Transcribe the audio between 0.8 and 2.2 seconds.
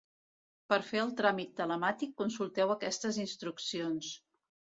fer el tràmit telemàtic